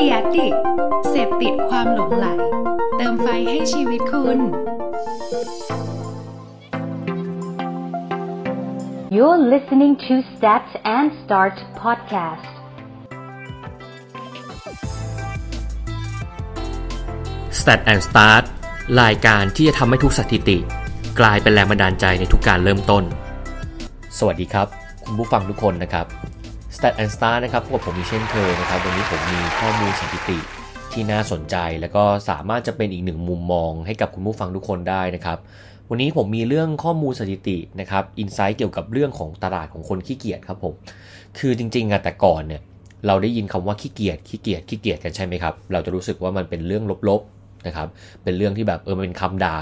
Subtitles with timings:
[0.00, 0.48] ดียดิ
[1.10, 2.26] เสพติดความหลงไหล
[2.96, 4.38] เติมไฟให้ชีวิตคุณ
[9.16, 10.66] You're listening to Stat
[10.96, 12.52] and Start podcast.
[17.58, 18.44] Stat and Start
[19.02, 20.58] รายการที่จะทำให้ทุกสถิติ
[21.20, 23.04] กลายเป็นแรงบันดาลใจในทุกการเริ่มต้น
[24.18, 24.66] สวัสดีครับ
[25.04, 26.19] คุณผู้ฟังทุกคนนะครับ
[26.82, 30.38] Stat and Star นะครับพวกบผมมีเช่นเคยนะครับ วันนี้ผมมีข้อมูลสถิติ
[30.92, 35.38] ที่น่าสนใจ แล้วก็สามารถจะเป็นอีกหนึ่งมุมมองให้กับคุณผู้ฟังทุกคนได้นะครับ
[35.90, 40.74] วันนี้ผมมีเรื่องข้อมูลสถิตินะครับอินไซต์เกี่ยวกับเรื่องของตลาดของคนขี้เกียจครับผม
[41.38, 42.62] คือจริงๆอะแต่ก่อนเนี่ย
[43.06, 47.88] เราได้ยินคำว่าขี้เกียจขี้เกียจขี้เกียจกันใช่ไหมครับ เราจะรู้สึกว่ามันเป็นเรื่องลบๆนะครับ
[48.24, 49.58] เป็นเรื่องที่แบบเออมันเป็นคำด่า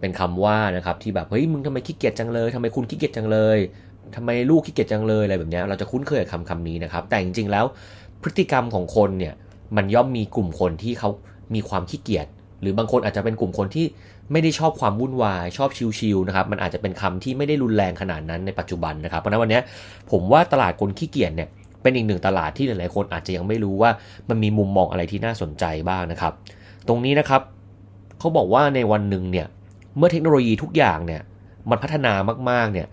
[0.00, 3.58] เป็นคำว่านะครับที่แบบเฮ้ยมึงทำไมขี้เกียจจังเลยทำไมคุณขี้เกียจจังเลย
[4.16, 7.64] ทำไมลูกขี้เกียจจังเลยอะไรแบบนี้เราจะคุ้นเคยกับคำคำนี้นะครับ แต่จริงๆแล้ว
[8.22, 9.34] พฤติกรรมของคนเนี่ย
[9.76, 11.10] มันย่อมมีกลุ่มคนที่เขา
[11.54, 12.26] มีความขี้เกียจ
[12.60, 13.86] หรือบางคนอาจจะเป็นกลุ่มคนที่
[14.32, 19.60] ไม่ได้ชอบความวุ่นวาย ชอบชิลๆนะครับมันอาจจะเป็นคำที่ไม่ได้รุนแรงขนาดนั้นในปัจจุบันนะครับเพราะนั้นวันนี้
[20.10, 21.48] ผมว่าตลาดคนขี้เกียจเนี่ย
[21.82, 23.90] เป็นอีกหนึ่งตลาดที่หลายๆคนอาจจะยังไม่รู้ว่า
[24.28, 26.32] มันมีมุมมองอะไรที่น่าสนใจบ้างนะครับ
[26.88, 27.42] ตรงนี้นะครับ
[28.18, 29.46] เขาบอกว่าในวันหนึ่งเนี่ย
[29.96, 31.20] เมื่อเทคโนโลยีทุกอย่างเนี่ย
[31.70, 32.12] มันพัฒนา
[32.50, 32.86] มากๆเนี่ย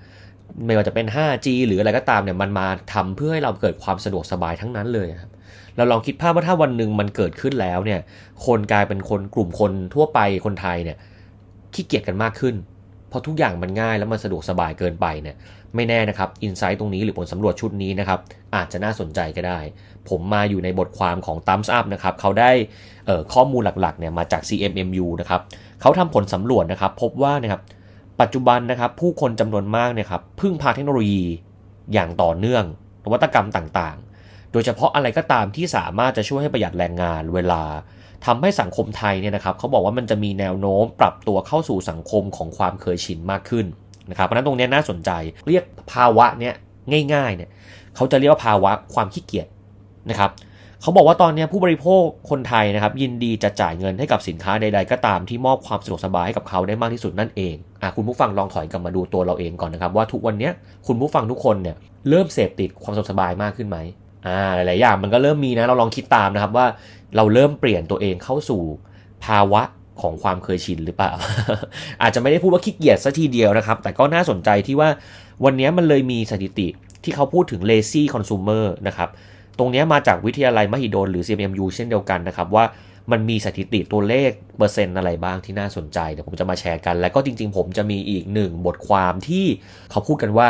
[0.66, 5.32] ไม่ว่าจะเป็น 5G หรืออะไรก็ตามเนี่ยมันมาทำเพื่อให้เราเกิดความสะดวกสบายทั้งนั้นเลยครับ
[5.76, 8.00] เราลองคิดภาพว่าถ้าวันหนึ่งมันเกิดขึ้นแล้วเนี่ย
[8.46, 10.98] คนกลายเป็นคนกลุ่มคนทั่วไปคนไทยเนี่ย
[11.74, 12.56] ขี้เกียจกันมากขึ้น
[13.10, 15.36] เพราะทุกอย่างมันง่ายแล้วมันสะดวกสบายเกินไปเนี่ย
[15.76, 18.20] ไม่แน่นะครับอินไซต์ตรงนี้หรือผลสำรวจชุดนี้นะครับ
[18.56, 19.60] อาจจะน่าสนใจก็ได้
[20.10, 22.52] ผมมาอยู่ในบทความของ Thumbs Up นะครับเขาได้
[23.34, 25.42] ข้อมูลหลักๆเนี่ยมาจาก CMMU นะครับ
[25.82, 27.62] เขาทำผลสำรวจนะครับพบว่านะครับ
[28.22, 31.24] ปัจจุบันนะครับผู้คนจำนวนมากเนี่ยครับพึ่งพาเทคโนโลยี
[31.94, 32.64] อย่างต่อเนื่อง
[33.04, 37.64] นวัตกรรมต่างๆ โดยเฉพาะอะไรก็ตามที่สามารถจะช่วยให้ประหยัดแรงงานเวลา
[38.26, 43.66] ทำให้สังคมไทยเนี่ยนะครับเขาบอกว่ามันจะมีแนวโน้มปรับตัวเข้าสู่สังคมของความเคยชินมากขึ้น
[44.10, 45.12] นะครับเพราะนั้นตรงนี้น่าสนใจ
[45.48, 46.54] เรียกภาวะเนี่ย
[47.14, 47.50] ง่ายๆเนี่ย
[47.96, 49.48] เขาจะเรียกว่าภาวะความขี้เกียจ
[50.10, 50.32] นะครับ
[50.86, 60.50] เขาบอกว่าตอนนี้ผู้บริโภคคนไทยนะครับ ยินดีจะจ่ายเงินให้กับสินค้าใดๆก็ตามที่มอบความสะดวกสบายให้กับเขาได้มากที่สุดนั่นเองอะคุณผู้ฟังลองถอยกลับมาดูตัวเราเองก่อนนะครับ ว่าทุกวันนี้
[60.88, 61.76] คุณผู้ฟังทุกคนเนี่ย
[62.10, 63.78] เริ่มเสพติดความสะดวกสบายมากขึ้นไหม
[64.28, 66.66] อ่าหลายๆอย่างมันก็เริ่มมีนะเราลองคิดตามนะครับว่า
[67.16, 68.62] เราเริ่มเปลี่ยนตัวเองเข้าสู่
[69.26, 69.62] ภาวะ
[70.02, 71.12] ของความเคยชินหรือเปล่า
[72.02, 74.90] อาจจะไม่ได้พูดว่าขี้เกียจซะทีเดียวนะครับ แต่ก็น่าสนใจที่ว่า
[75.46, 76.68] วันนี้มันเลยมีสถิติ
[77.04, 79.10] ที่เขาพูดถึง lazy consumer นะครับ
[79.60, 82.66] ตรงนี้มาจากวิทยาลัยมหิดลหรือ CMMU เช่นเดียวกันนะครับว่า
[83.12, 89.46] มันมีสถิติตัวเลขเปอร์เซ็นต์อะไรบ้างที่น่าสนใจเดี๋ยวผมจะมาแชร์กัน แล้วก็จริง ๆ ผมจะมีอีกหนึ่งบทความที่
[89.92, 90.48] เขาพูดกันว่า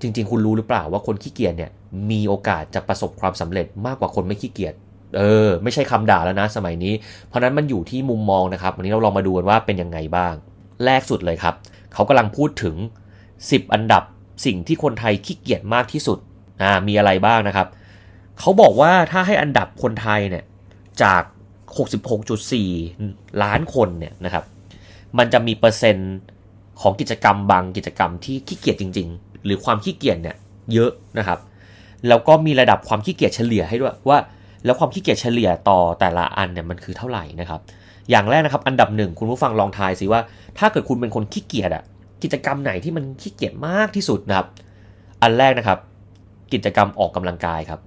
[0.00, 1.70] จริง ๆ คุณรู้หรือเปล่าว่าคนขี้เกียจเนี่ย
[2.10, 4.74] มีโอกาสจะประสบความสำเร็จมากกว่าคนไม่ขี้เกียจ
[5.16, 6.94] เออ ไม่ใช่คำด่าแล้วนะสมัยนี้
[7.28, 10.34] เพราะนั้นมันอยู่ที่มุมมองนะครับ วันนี้เราลองมาดูกันว่าเป็นยังไงบ้าง
[10.84, 11.54] แรกสุดเลยครับ
[11.94, 12.76] เขากำลังพูดถึง
[13.24, 14.02] 10 อันดับ
[14.46, 16.18] สิ่งที่คนไทยขี้เกียจมากที่สุด
[16.62, 17.66] อ่ามีอะไรบ้างนะครับ
[18.42, 20.44] เขาบอกว่าถ้าให้อันดับคนไทยเนี่ย
[21.02, 21.22] จาก
[22.12, 24.44] 66.4 ล้านคนเนี่ยนะครับ
[25.18, 26.14] มันจะมีเปอร์เซ็นต์
[26.80, 30.36] ของกิจกรรมบางกิจกรรมที่ขี้เกียจจริง ๆ หรือความขี้เกียจเนี่ย
[30.72, 31.38] เยอะนะครับ
[32.08, 34.18] แล้วก็มีระดับความขี้เกียจเฉลี่ยให้ด้วยว่า
[34.64, 37.60] แล้วความขี้เกียจเฉลี่ยต่อแต่ละอันเนี่ยมันคือเท่าไหร่นะครับ
[38.10, 40.20] อย่างแรกนะครับ อันดับหนึ่งคุณผู้ฟังลองทายสิว่า
[40.58, 41.82] ถ้าเกิดคุณเป็นคนขี้เกียจอะ
[42.22, 44.46] กิจกรรมไหนที่มันขี้เกียจมากที่สุดนะครับ
[45.22, 45.78] อันแรกนะครับ
[46.52, 47.80] กิจกรรมออกกำลังกายครับ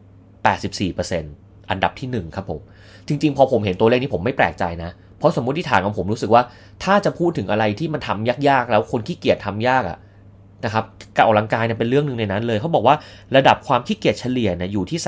[0.45, 2.61] 84%อันดับที่ 1 ครับผม
[3.07, 6.43] จริง ๆ พอผมเห็นตัวเลขนี้ผมไม่แปลกใจนะ เพราะสมมติฐานของผมรู้สึกว่า
[6.83, 9.97] ถ้าจะพูดถึงอะไรที่มันทำยากๆ แล้วคนขี้เกียจทำยากอะ
[10.65, 10.85] นะครับ
[11.15, 12.95] การออกกำลังกายเนี่ยเป็นเรื่องหนึ่งในนั้นเลยเขาบอกว่า
[13.35, 14.99] ระดับความขี้เกียจเฉลี่ยเนี่ยอยู่ที่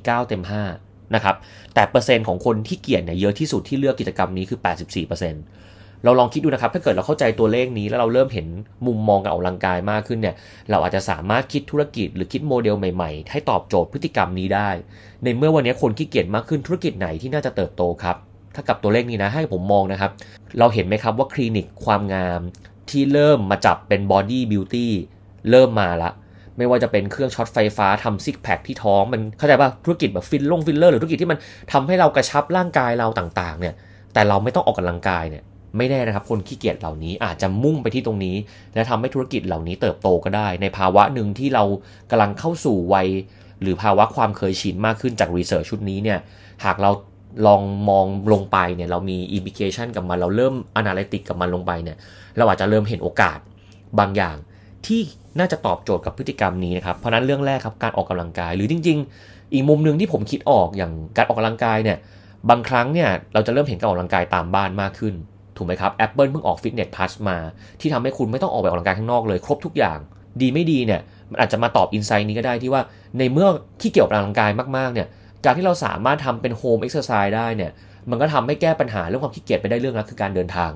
[0.00, 0.42] 3.49 เต็ม
[0.78, 1.36] 5 นะครับ
[1.74, 8.46] แต่เปอร์เซ็นต์ของคนที่เกียจเนี่ยเยอะที่สุดที่เลือกกิจกรรมนี้คือ 84%เเราลองคิดดูนะครับ ถ้าเกิดเราเข้าใจตัวเลขนี้ แล้วเราเริ่มเห็น
[8.86, 10.34] มุมมองการออกกำลังกายมากขึ้นเนี่ย
[10.70, 14.68] เราอาจจะสามารถคิดธุรกิจหรือคิดโมเดลใหม่ๆ ให้ตอบโจทย์พฤติกรรมนี้ได้
[15.24, 18.16] ในเมื่อวันนี้คนขี้เกียจมากขึ้นธุรกิจไหนที่น่าจะเติบโตครับ
[18.54, 20.10] ถ้ากับตัวเลขนี้นะให้ผมมองนะครับ
[20.58, 22.40] เราเห็นไหมครับว่าคลินิกความงาม
[22.90, 24.92] ที่เริ่มมาจับเป็น body beauty
[25.50, 26.10] เริ่มมาละ
[26.56, 31.38] ไม่ว่าจะเป็นเครื่องช็อตไฟฟ้าทำ six pack ที่ท้องมันเข้าใจป่ะธุรกิจแบบฟิลลงฟิลเลอร์หรือธุรกิจที่มัน
[31.72, 33.74] ทำให้เรากระชับร่างกายเราต่างๆเนี่ย
[34.12, 35.42] แต่เราไม่ต้องออกกำลังกายเนี่ย
[35.76, 38.36] ไม่แน่นะครับ คนขี้เกียจเหล่านี้อาจจะมุ่งไปที่ตรงนี้
[38.74, 41.64] และทำให้ธุรกิจเหล่านี้เติบโตก็ได้ ในภาวะหนึ่งที่เรา
[42.10, 43.08] กำลังเข้าสู่วัย
[43.62, 46.18] หรือภาวะความเคยชินมากขึ้นจาก research ชุดนี้เนี่ย
[46.64, 46.90] หากเรา
[47.46, 51.96] ลองมองลงไปเนี่ยเรามี implication กับมัน เราเริ่ม analytic กับมันลงไปเนี่ย
[52.36, 53.38] เราอาจจะเริ่มเห็นโอกาส
[53.98, 54.36] บางอย่าง
[54.86, 55.00] ที่
[55.38, 61.98] น่าจะตอบโจทย์กับพฤติกรรมนี้นะครับเพราะนั้นเรื่องแรกครับการออกกำลังกาย หรือจริง ๆ อีกมุมหนึ่งที่ผมคิดออกอย่างการออกกำลังกายเนี่ย
[62.50, 65.14] บางครั้งเนี่ยเราจะเริ่มเห็นการออกกำลังกายตามบ้านมากขึ้น
[65.56, 67.38] ถูกไหมครับ Apple เพิ่งออก Fitness Plus มา
[67.80, 69.98] ที่ทำให้คุณไม่ต้องออกไปออกกำลังกายข้างนอกเลย ครบทุกอย่าง
[70.40, 71.00] ดีไม่ดีเนี่ย
[71.30, 72.82] มันอาจจะมาตอบ insight นี้ก็ได้ที่ว่า
[73.18, 73.48] ในเมื่อ
[73.80, 75.06] ขี้เกียจออกกำลังกายมากๆเนี่ย
[75.44, 77.70] การที่เราสามารถทำเป็น home exercise ได้เนี่ย
[78.10, 80.70] มันก็ทำให้แก้ปัญหาเรื่องความขี้เกียจไปได้เรื่องแล้วคือการเดินทาง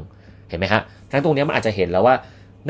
[0.49, 2.15] เห็นไหมฮะทั้งตรงนี้มันอาจจะเห็นแล้วว่า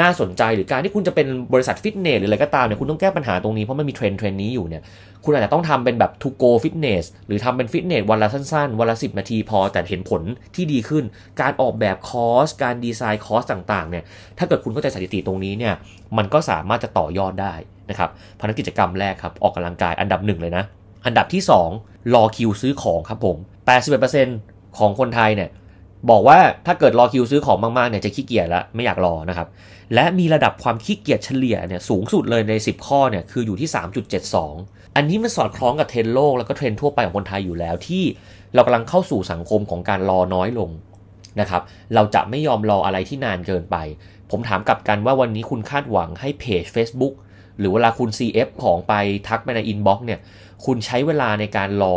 [0.01, 4.83] น่าสนใจหรือการที่คุณจะเป็นบริษัทฟิตเนสหรืออะไรก็ตามเนี่ยคุณต้องแก้ปัญหาตรงนี้เพราะมันมีเทรนด์เทรนด์นี้อยู่เนี่ย
[5.25, 10.23] คุณอาจจะต้องทำเป็นแบบ to go fitness หรือทำเป็นฟิตเนสวันละสั้นๆ วันละ 10 นาทีพอแต่เห็นผล
[10.55, 11.05] ที่ดีขึ้น
[11.41, 14.05] การออกแบบคอร์สการดีไซน์คอร์สต่างๆเนี่ย
[14.39, 15.75] ถ้าเกิดคุณเข้าใจสถิติตรงนี้เนี่ย
[16.17, 17.55] มันก็สามารถจะต่อยอดได้
[17.91, 20.65] นะครับภารกิจกรรมแรกครับออกกำลังกายอันดับหนึ่งเลยนะ
[21.07, 21.43] อันดับที่
[21.79, 23.37] 2 รอคิวซื้อของครับผม
[24.09, 25.51] 81%ของคนไทยเนี่ย
[26.11, 29.49] บอกว่าถ้าเกิดรอคิวซื้อของมากๆเนี่ยจะขี้เกียจแล้วไม่อยากรอนะครับ
[29.95, 33.69] และมีระดับความขี้เกียจเฉลี่ยเนี่ยสูงสุดเลยใน 10 ข้อเนี่ยคืออยู่ที่
[34.33, 38.05] 3.72 อันนี้มันสอดคล้องกับเทรนด์โลกแล้วก็เทรนด์ทั่วไปของคนไทยอยู่แล้วที่
[38.55, 40.71] เรากำลังเข้าสู่สังคมของการรอน้อยลง
[41.41, 41.63] นะครับ
[41.95, 43.77] เราจะไม่ยอมรออะไรที่นานเกินไป
[44.31, 47.15] ผมถามกลับกันว่าวันนี้คุณคาดหวังให้เพจ Facebook
[47.59, 48.95] หรือเวลาคุณ CF ของไป
[49.29, 50.21] ทักไปในอินบ็อกซ์เนี่ย
[50.65, 51.97] คุณใช้เวลาในการรอ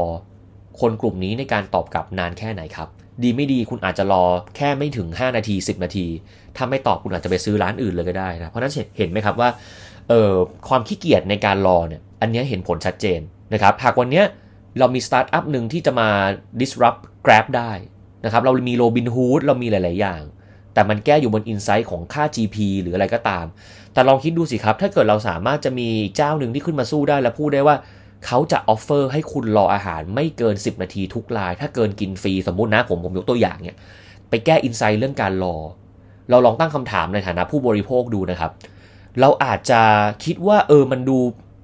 [0.82, 2.88] คนกลุ่มนี้ในการตอบกลับนานแค่ไหนครับ
[3.24, 4.24] ดีไม่ดีคุณอาจจะรอ
[4.58, 6.08] แค่ไม่ถึง 5 นาที 10 นาที
[6.56, 9.50] ถ้าไม่ตอบคุณอาจจะไปซื้อร้านอื่นเลยก็ได้นะเพราะนั้นเห็นไหมครับว่า
[10.10, 10.34] เอ่อ
[10.68, 13.20] ความขี้เกียจในการรอเนี่ยอันนี้เห็นผลชัดเจน
[13.54, 14.24] นะครับหากวันนี้
[14.80, 16.10] เรามีสตาร์ทอัพหนึ่งที่จะมา
[16.60, 17.72] disrupt Grab ได้
[18.26, 20.22] นะครับเรามี Robinhood เรามีหลาย ๆ อย่าง
[20.74, 23.46] แต่มันแก้อยู่บน insight ของค่า GP หรืออะไรก็ตาม
[23.94, 27.76] แต่ลองคิดดูสิครับ ถ้าเกิดเราสามารถจะมีเจ้าหนึ่งที่ขึ้นมาสู้ได้และพูดได้ว่า
[28.26, 33.78] เขาจะ offer ให้คุณรออาหารไม่เกิน 10 นาทีทุกราย ถ้าเกินกินฟรีสมมุตินะผมผมยกตัวอย่างเนี่ย
[34.30, 35.56] ไปแก้ insight เรื่องการรอ
[36.30, 38.52] เราลองตั้งคำถามในฐานะผู้บริโภคดูนะครับ
[39.20, 39.82] เราอาจจะ
[40.26, 41.18] คิดว่าเออมันดู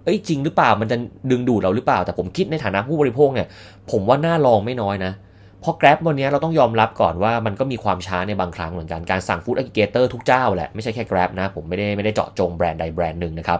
[0.03, 0.97] เอ้ยจริงหรือเปล่ามันจะ
[1.31, 3.47] ดึงดูดเราหรือเปล่า แต่ผมคิดในฐานะผู้บริโภคเนี่ย
[3.91, 5.13] ผมว่าน่าลองไม่น้อยนะ
[5.61, 13.59] เพราะ Grab วันนี้เราต้องยอมรับก่อนว่ามันก็มีความช้าในบางครั้งเหมือนกัน การสั่งฟู้ดอ g เกเตอร์ทุกเจ้าแหละ ไม่ใช่แค่ Grab นะ ผมไม่ได้ไม่ได้เจาะจงแบรนด์ใดแบรนด์หนึ่งนะครับ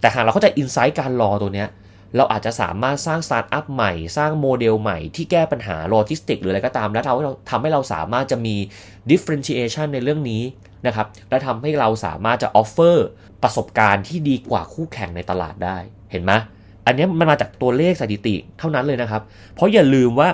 [0.00, 1.68] แต่หากเราเข้าใจ insight การรอตัวเนี้ย
[2.16, 8.56] เราอาจจะสามารถสร้างสตาร์ทอัพใหม่ สร้างโมเดลใหม่ที่แก้ปัญหาโลจิสติกหรืออะไรก็ตาม แล้วทำให้เราทำให้เราสามารถจะมี
[9.10, 10.42] differentiation ในเรื่องนี้
[10.86, 12.96] นะครับ และทำให้เราสามารถจะ offer
[13.42, 15.78] ประสบการณ์ที่ดีกว่าคู่แข่งในตลาดได้
[16.10, 16.32] เห็นไหม
[16.86, 19.22] อันนี้มันมาจากตัวเลขสถิติเท่านั้นเลยนะครับ
[19.54, 20.28] เพราะอย่าลืมว่า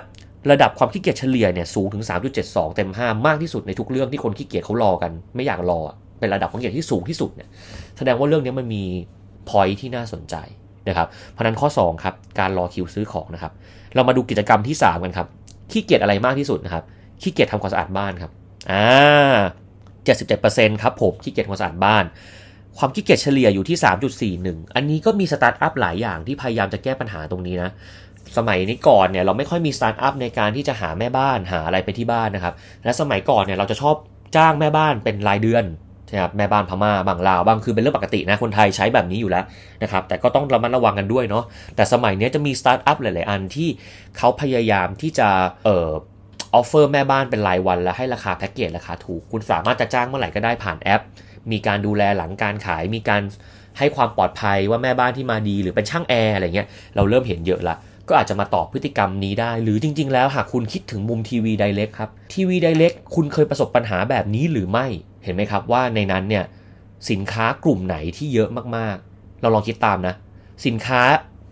[0.51, 2.05] ระดับความขี้เกียจเฉลี่ยเนี่ยสูงถึง
[2.41, 5.81] 3.72 เต็ม 5 มากที่สุดในทุกเรื่องที่คนขี้เกียจเขารอกัน ไม่อยากรอ
[6.19, 7.49] เป็นระดับความขี้เกียจที่สูงที่สุดเนี่ย
[7.97, 8.85] แสดงว่าเรื่องนี้มันมี
[9.49, 10.37] point ที่น่าสนใจ
[10.89, 13.53] นะครับเพราะนั้นข้อ2ครับการรอคิวซื้อของนะครับ
[13.95, 15.27] เรามาดูกิจกรรมที่ 3 กันครับ
[15.73, 16.85] ขี้เกียจอะไรมากที่สุดนะครับ
[17.23, 18.33] ขี้เกียจทำความสะอาดบ้านครับ
[18.73, 18.87] อ่า
[20.13, 22.05] 77%ครับผมขี้เกียจทำความสะอาดบ้าน
[22.79, 23.77] ความขี้เกียจเฉลี่ยอยู่ที่
[24.37, 27.71] 3.41 อันนี้ก็มีสตาร์ทอัพหลายอย่างที่พยายามจะแก้ปัญหาตรงนี้นะ
[28.37, 33.97] สมัยนี้ก่อนเนี่ยเราไม่ค่อยมีสตาร์ทอัพในการที่จะหาแม่บ้านหาอะไรไปที่บ้านนะครับ และสมัยก่อนเนี่ยเราจะชอบ
[34.37, 35.65] จ้างแม่บ้านเป็นรายเดือน
[36.13, 39.45] นะครับแม่บ้านพม่าบ้างลาวบ้างคือเป็นเรื่องปกตินะคนไทยใช้แบบนี้อยู่แล้ว
[39.83, 41.45] นะครับแต่ก็ต้องระมัดระวังกันด้วยเนาะ
[41.77, 43.69] แต่สมัยนี้จะมีสตาร์ทอัพหลาย ๆ อันที่
[44.17, 45.29] เขาพยายามที่จะ
[45.65, 45.91] เอ่อ
[46.55, 51.03] offer แม่บ้านเป็นรายวันและให้ราคาแพ็กเกจราคาถูก คุณสามารถจะจ้างเมื่อไหร่ก็ได้ผ่านแอป
[51.51, 53.23] มีการดูแลหลังการขาย มีการ
[53.79, 57.77] ให้ความปลอดภัยว่าแม่บ้านที่มาดีหรือเป็นช่างแอร์อะไรเงี้ยเราเริ่มเห็นเยอะละ
[58.09, 64.87] ก็อาจจะมาตอบพฤติกรรมนี้ได้ หรือจริง ๆ แล้วหากคุณคิดถึงมุม TV Direct ครับ TV Direct คุณเคยประสบปัญหาแบบนี้หรือไม่
[65.25, 66.45] เห็นไหมครับว่าในนั้นเนี่ย
[67.11, 70.15] สินค้ากลุ่มไหนที่เยอะมากๆ เราลองคิดตามนะ
[70.67, 71.03] สินค้า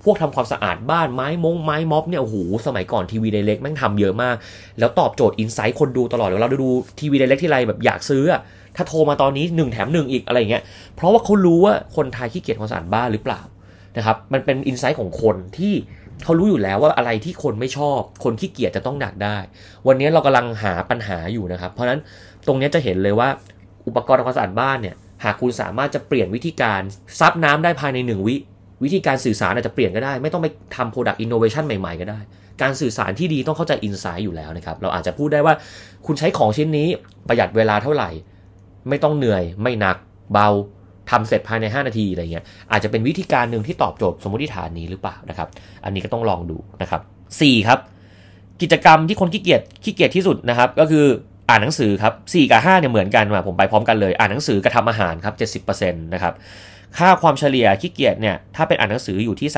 [0.04, 4.36] พวกทำความสะอาดบ้านไม้มงไม้ม็อบเนี่ยโอ้โหสมัยก่อนทีวีไดเรกแม่งทำเยอะมาก
[4.78, 6.70] แล้วตอบโจทย์อินไซต์คนดูตลอดเราดู
[7.00, 8.24] ทีวีไดเรกที่ไรแบบอยากซื้อ
[8.76, 10.62] ถ้าโทรมาตอนนี้1แถม1อีกอะไรเงี้ย
[10.94, 13.40] เพราะว่าเขารู้ว่าคนไทยขี้เกียจความสะอาดบ้านหรือเปล่า
[13.96, 15.74] นะครับมันเป็นอินไซต์ของคนที่
[16.24, 19.36] เขารู้อยู่แล้วว่าอะไรที่คนไม่ชอบ คนขี้เกียจจะต้องดักได้
[19.86, 22.00] วันนี้เรากำลังหาปัญหาอยู่นะครับ เพราะฉะนั้น
[22.46, 23.28] ตรงนี้จะเห็นเลยว่า
[23.86, 26.80] อุปกรณ์ทำความสะอาดบ้านเนี่ยหากคุณสามารถจะเปลี่ยนวิธีการ
[27.20, 28.36] ซับน้ำได้ภายใน 1 วิ
[28.84, 32.20] วิธีการสื่อสารอาจจะเปลี่ยนก็ได้ ไม่ต้องไปทำ product innovation ใหม่ ๆ ก็ได้
[32.62, 35.54] การสื่อสารที่ดีต้องเข้าใจ insight อยู่แล้วนะครับ เราอาจจะพูดได้ว่า
[36.06, 36.88] คุณใช้ของชิ้นนี้
[37.28, 38.10] ประหยัดเวลาเท่าไหร่
[38.88, 39.96] ไม่ต้องเหนื่อย ไม่หนัก
[40.32, 40.48] เบา
[41.10, 45.48] ทำเสร็จภายใน 5 นาทีอะไรเงี้ยอาจจะเป็นวิธีการหนึ่งที่ตอบโจทย์สมมติฐานนี้หรือเปล่านะครับ
[45.84, 47.00] อันนี้ก็ต้องลองดูนะครับ
[47.34, 47.78] 4ครับ
[48.62, 51.06] กิจกรรมที่คนขี้เกียจขี้เกียจที่สุดนะครับ ก็คือ
[51.48, 56.34] อ่านหนังสือครับ4กับ5เนี่ยเหมือนกันมาผมไปพร้อมกันเลย อ่านหนังสือกับทำอาหารครับ 70%นะครับ
[56.98, 59.48] ค่าความเฉลี่ยขี้เกียจเนี่ยถ้าเป็นอ่านหนังสืออยู่ที่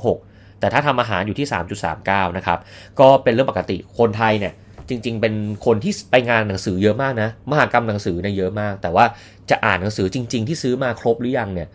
[0.00, 1.46] 3.26 แต่ถ้าทำอาหารอยู่ที่
[1.92, 2.58] 3.39 นะครับ
[3.00, 4.52] ก็เป็นเรื่องปกติคนไทยเนี่ย
[4.88, 5.34] จริง ๆ เป็น
[5.66, 9.04] คนที่ไปงานหนังสือเยอะมากนะมหากรรมหนังสือเนี่ยเยอะมาก แต่ว่า
[9.50, 11.68] จะอ่านหนังสือจริง ๆ ที่ซื้อมาครบหรือยังเนี่ย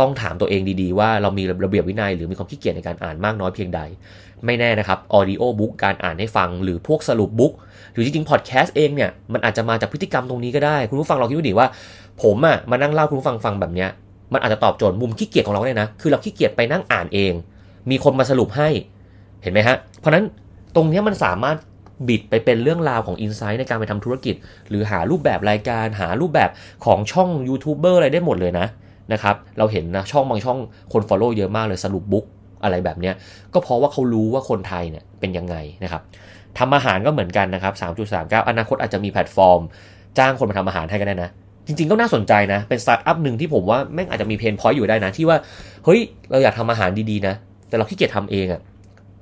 [0.00, 3.80] ต้องถามตัวเองดีๆ ว่าเรามีระเบียบวินัยหรือมีความขี้เกียจในการอ่านมากน้อยเพียงใด
[4.44, 7.52] ไม่แน่นะครับ audiobook การอ่านให้ฟังหรือพวกสรุป book
[7.92, 11.66] หรือจริงๆพอดแคสต์เองเนี่ยมันอาจจะมาจากพฤติกรรมตรงนี้ก็ได้ คุณผู้ฟังลองคิดดูดิว่า
[12.22, 13.88] ผมอะมานั่งเล่าคุณผู้ฟังฟังแบบเนี้ย
[14.32, 17.32] มันอาจจะตอบโจทย์มุมขี้เกียจของเราเลยนะคือเราขี้เกียจไปนั่งอ่านเอง
[17.90, 18.68] มีคนมาสรุปให้
[19.42, 20.24] เห็นไหมฮะเพราะนั้น
[20.74, 21.56] ตรงนี้มันสามารถ
[22.08, 24.34] บิดไปเป็นเรื่องราวของอินไซต์ในการไปทำธุรกิจ
[24.68, 26.50] หรือหารูปแบบรายการหารูปแบบ
[26.84, 28.66] ของช่องยูทูบเบอร์อะไรได้หมดเลยนะ
[29.12, 30.58] นะครับเราเห็นนะช่องบางช่อง
[30.92, 32.24] คน follow เยอะมากเลยสรุป book
[32.64, 33.14] อะไรแบบเนี้ย
[33.54, 36.02] ก็เพราะว่าเขารู้ว่าคนไทยเนี่ยเป็นยังไงนะครับ
[36.58, 37.74] ทำอาหารก็เหมือนกันนะครับ
[38.10, 39.60] 3.39 อนาคตอาจจะมีแพลตฟอร์ม
[40.18, 41.30] จ้างคนมาทำอาหารให้ก็ได้นะ
[41.66, 45.36] จริง ๆ ก็น่าสนใจนะ เป็นสตาร์ทอัพหนึ่งที่ผมว่าแม่งอาจจะมี pain point อยู่ได้นะ ที่ว่า
[45.84, 47.34] เฮ้ย เราอยากทำอาหารดีๆนะ
[47.68, 48.60] แต่เราขี้เกียจทำเองอะ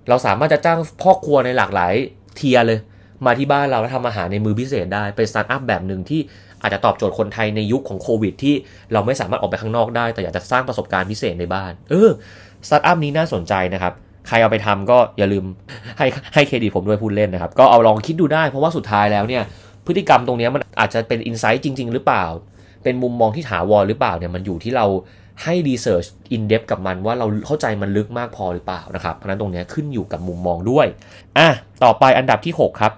[0.09, 1.95] เราสามารถจะจ้างพ่อครัวในหลากหลาย
[2.37, 2.79] tier เลย
[3.27, 6.21] มาที่บ้านเราแล้วทำอาหารในมื้อพิเศษได้ เป็นสตาร์ทอัพแบบหนึ่งที่
[6.63, 8.55] อาจจะตอบโจทย์คนไทยในยุคของโควิด ที่
[8.93, 12.11] เราไม่สามารถออกไปข้างนอกได้ แต่อยากจะสร้างประสบการณ์พิเศษในบ้าน เออ
[12.67, 13.93] สตาร์ทอัพนี้น่าสนใจนะครับ
[14.31, 15.45] ใครเอาไปทำก็อย่าลืม
[15.99, 19.43] ให้ให้เครดิตผมด้วยพูดเล่นนะครับ ก็เอาลองคิดดูได้เพราะว่าสุดท้ายแล้วเนี่ย
[19.87, 22.25] พฤติกรรมตรงนี้มันอาจจะเป็น insight จริง ๆ หรือเปล่า
[22.83, 24.87] เป็นมุมมองที่ถาวรหรือเปล่าเนี่ยมันอยู่ที่เรา
[25.43, 30.87] ให้ research in-depth กับมันว่าเราเข้าใจมันลึกมากพอหรือเปล่านะครับ เพราะนั้นตรงนี้ขึ้นอยู่กับมุมมองด้วย
[31.39, 31.49] อะ
[31.85, 32.93] ต่อไปอันดับที่ 6 ครับ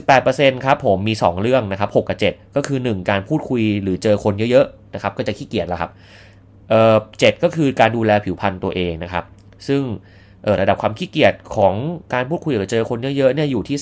[0.00, 5.90] 68%ครับผมมี 2 เรื่องนะครับ 6 กับ 7 ก็คือ 1 การพูดคุยหรือเจอคนเยอะๆนะครับก็จะขี้เกียจแล้วครับ
[6.68, 9.24] เอ่อเก็คือการดูแลผิวพรรณตัวเองนะครับ
[9.68, 9.82] ซึ่ง
[10.44, 11.74] เออระดับความขี้เกียจของ
[12.14, 13.76] การพูดคุยกับเจอคนเยอะๆเนี่ยอยู่ที่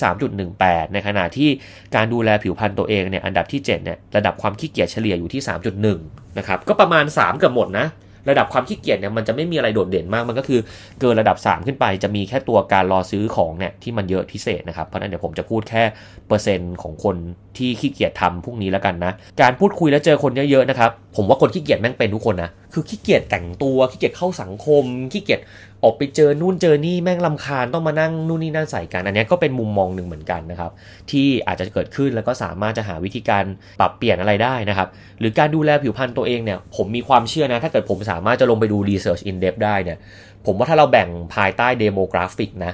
[0.44, 1.48] 3.18 ในขณะที่
[1.94, 5.42] การดูแลผิวพรรณตัวเองเนี่ยอันดับที่7เนี่ยระดับความขี้เกียจเฉลี่ยอยู่ที่
[5.88, 7.86] 3.1 นะครับก็ประมาณ 3 เกือบหมดนะ
[8.30, 10.60] ระดับความขี้เกียจเนี่ยมันจะไม่มีอะไรโดดเด่นมากมันก็คือ
[11.00, 15.82] เกินระดับ 3 ขึ้นไปจะมีแค่ตัวการรอซื้อของเนี่ยที่มันเยอะพิเศษนะครับ เพราะนั้นเดี๋ยวผมจะพูดแค่
[16.28, 17.16] เปอร์เซ็นต์ของคน
[17.56, 25.40] ที่ขี้เกียจทำพวกนี้แล้วกันนะ การพูดคุยแล้วเจอคนเยอะๆนะครับผมว่าคนขี้เกียจแม่งเป็นทุกคนนะ คือขี้เกียจแต่งตัวขี้เกียจเข้าสังคมขี้เกียจ
[25.84, 30.70] ออกไปเจอนู่นเจอนี่แม่งลำคาญต้องมานั่งนู่นนี่นั่นใส่กันอันนี้ก็เป็นมุมมองหนึ่งเหมือนกันนะครับ
[31.10, 33.44] ที่อาจจะเกิดขึ้นแล้วก็สามารถจะหาวิธีการ
[33.80, 34.88] ปรับเปลี่ยนอะไรได้นะครับ
[35.18, 39.98] หรือการดูแลผิวพรรณตัวเองเนี่ย ผมมีความเชื่อนะ ถ้าเกิดผมสามารถจะลงไปดู research in depth ได้เนี่ย
[40.46, 42.72] ผมว่าถ้าเราแบ่งภายใต้ demographic นะ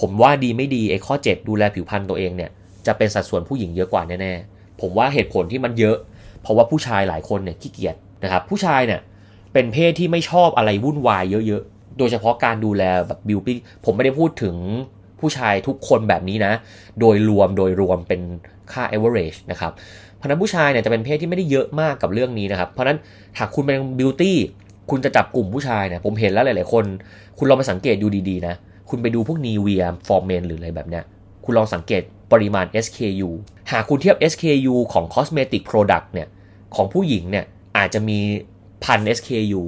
[0.00, 2.50] ผมว่าดีไม่ดีไอ้ข้อ 7 ดูแลผิวพรรณตัวเองเนี่ย
[2.86, 5.96] จะเป็นสัดส่วนผู้หญิงเยอะกว่าแน่ๆผมว่าเหตุผลที่มันเยอะ
[6.42, 9.00] เพราะว่าผู้ชายหลายคนเนี่ยขี้เกียจนะครับผู้ชายเนี่ย
[9.52, 14.56] เป็นเพศที่ไม่ชอบอะไรวุ่นวายเยอะๆ โดยเฉพาะการดูแลแบบบิวตี้ผมไม่ได้พูดถึง
[15.20, 16.52] ผู้ชายทุกคนแบบนี้นะ
[17.00, 18.20] โดยรวมโดยรวมเป็น
[18.72, 19.72] ค่า average นะครับ
[20.16, 22.98] เพราะนั้นผู้ชายเนี่ยจะเป็นเพศที่ไม่ได้เยอะมากกับเรื่องนี้นะครับ เพราะนั้น
[23.38, 24.36] หากคุณเป็นบิวตี้
[24.90, 26.84] คุณจะจับกลุ่มผู้ชายเนี่ยผมเห็นแล้วหลาย ๆ คน
[27.38, 28.54] คุณลองมาสังเกตดูดี ๆ นะ
[28.90, 31.04] คุณไปดูพวก n ีเวียฟอร์เมนหรืออะไรแบบเนี้ย
[31.44, 32.02] คุณลองสังเกต
[32.32, 33.28] ปริมาณ SKU
[33.72, 36.28] หากคุณเทียบ SKU ของ cosmetic product เนี่ย
[36.76, 37.44] ของผู้หญิงเนี่ย
[37.76, 38.18] อาจจะมี
[38.84, 39.62] พัน SKU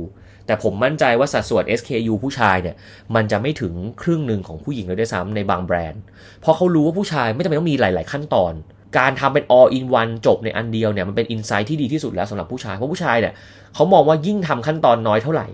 [0.47, 2.77] แต่ผมมั่นใจว่าสัดส่วน SKU ผู้ชายเนี่ย
[3.15, 6.03] มันจะไม่ถึงครึ่งหนึ่งของผู้หญิงเลยด้วยซ้ำในบางแบรนด์
[6.41, 8.53] เพราะเขารู้ว่าผู้ชายไม่จำเป็นต้องมีหลาย ๆ ขั้นตอน
[8.99, 13.33] การทำเป็น all in one จบในอันเดียวเนี่ยมันเป็นอินไซต์ที่ดีที่สุดแล้วสำหรับผู้ชาย เพราะผู้ชายเนี่ย
[13.75, 15.47] เขามองว่ายิ่งทำขั้นตอนน้อยเท่าไหร่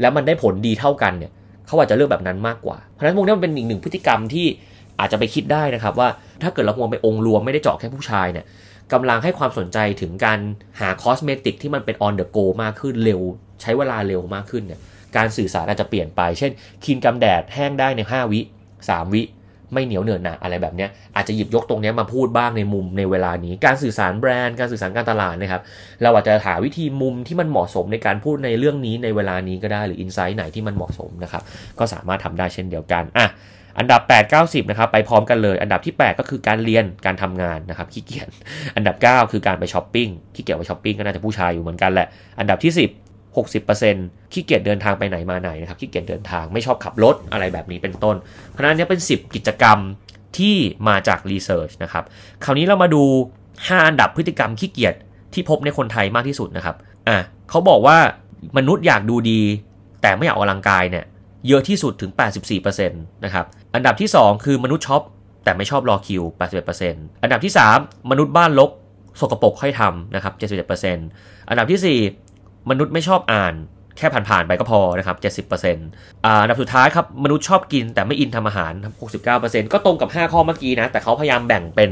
[0.00, 1.32] แล้วมันได้ผลดีเท่ากันเนี่ย
[1.66, 4.46] เขาอาจจะเลือกแบบนั้นมากกว่า เพราะฉะนั้นพวกนี้มันเป็นอีกหนึ่งพฤติกรรมที่
[5.00, 6.08] อาจจะไปคิดได้นะครับว่า
[6.42, 8.44] ถ้าเกิดเรามองไปองค์รวมไม่ได้เจาะแค่ผู้ชายเนี่ย
[8.92, 10.40] กำลังให้ความสนใจถึงการ
[10.80, 13.20] หาคอสเมติกที่มันเป็น on the go มากขึ้นเร็ว
[13.62, 14.80] ใช้เวลาเร็วมากขึ้นเนี่ย
[15.16, 16.52] การสื่อสารอาจจะเปลี่ยนไป เช่น
[16.84, 18.40] ครีมกันแดดแห้งได้ใน 5 วิ
[18.78, 19.22] 3 วิ
[19.74, 25.62] ไม่เหนียวเหนอะหนะอะไรแบบนี้อาจจะหยิบยกตรงนี้มาพูดบ้างในมุมในเวลานี้ การสื่อสารแบรนด์การสื่อสารการตลาดนะครับ
[26.02, 31.42] เราอาจจะหาวิธีมุมที่มันเหมาะสมในการพูดในเรื่องนี้ในเวลานี้ก็ได้หรือ insight ไหนที่มันเหมาะสมนะครับ
[31.78, 33.26] ก็สามารถทำได้เช่นเดียวกันอะ
[33.78, 38.28] อันดับ 8 9 10 นะครับไปพร้อมกันเลย อันดับที่ 8 ก็คือการเรียนการทำงานนะครับขี้เกียจ
[38.76, 42.06] อันดับ 9 คือการไปช้อปปิ้งขี้เกียจไปช้อปปิ้งก็น่าจะผู้ชายอยู่เหมือนกันแหละ
[42.38, 42.90] อันดับที่ 10
[43.36, 48.16] 60%ขี้เกียจเดินทางไปไหนมาไหนนะครับขี้เกียจเดินทางไม่ชอบขับรถอะไรแบบนี้เป็นต้น
[48.50, 49.78] เพราะนั้นนี้เป็น 10 กิจกรรม
[50.38, 50.56] ที่
[50.88, 52.04] มาจาก research นะครับ
[52.44, 53.02] คราวนี้เรามาดู
[53.46, 54.94] 5 อันดับพฤติกรรมขี้เกียจ
[55.34, 56.76] ที่พบในคนไทยมากที่สุดนะครับ
[57.08, 57.18] อะ
[57.50, 57.96] เขาบอกว่า
[58.56, 59.40] มนุษย์อยากดูดี
[60.02, 61.04] แต่ไม่อยากออกกำลังกายเนี่ย
[61.46, 62.10] เยอะที่สุดถึง
[62.48, 65.02] 84%นะครับ อันดับที่ 2 คือมนุษย์ช็อป
[65.44, 66.22] แต่ไม่ชอบรอคิว
[66.72, 68.70] 81%อันดับที่ 3 มนุษย์บ้านลก
[69.20, 70.34] สกปรกค่อยทำนะครับ
[70.96, 71.98] 77%อันดับที่
[72.32, 73.54] 4 มนุษย์ไม่ชอบอ่าน
[73.96, 78.72] แค่ผ่านๆไปก็พอนะครับ 70%อันดับสุดท้ายครับ มนุษย์ชอบกินแต่ไม่อินทำอาหาร
[79.22, 81.90] 69%ก็ตรงกับ 5 ข้อเมื่อกี้นะ แต่เขาพยายามแบ่งเป็น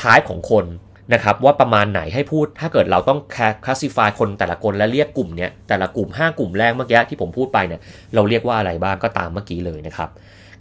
[0.00, 0.64] ท้ายของคน
[1.12, 3.18] นะครับว่าประมาณไหนให้พูด ถ้าเกิดเราต้อง
[3.64, 7.80] คลาสสิฟายคนแต่ละคนและเรียกกลุ่มเนี้ยแต่ละกลุ่ม 5 กลุ่มแรกเมื่อกี้ที่ผมพูดไปเนี่ย
[8.14, 10.08] เราเรียกว่าอะไรบ้างก็ตามเมื่อกี้เลยนะครับ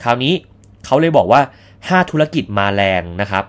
[0.04, 0.34] คราวนี้
[0.86, 1.42] เขาเลยบอกว่า
[1.76, 3.46] 5 ธุรกิจมาแรงนะครับ